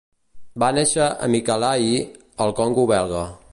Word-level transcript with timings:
Va 0.63 0.69
néixer 0.77 1.09
a 1.09 1.29
Mikalayi, 1.35 1.93
al 2.47 2.57
Congo 2.63 2.91
belga. 2.97 3.25